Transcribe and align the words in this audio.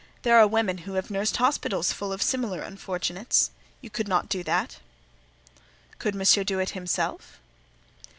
There 0.23 0.39
are 0.39 0.47
women 0.47 0.79
who 0.79 0.93
have 0.93 1.11
nursed 1.11 1.37
hospitals 1.37 1.93
full 1.93 2.11
of 2.11 2.23
similar 2.23 2.63
unfortunates. 2.63 3.51
You 3.81 3.91
could 3.91 4.07
not 4.07 4.29
do 4.29 4.41
that?" 4.41 4.79
"Could 5.99 6.15
Monsieur 6.15 6.43
do 6.43 6.57
it 6.57 6.71
himself?" 6.71 7.39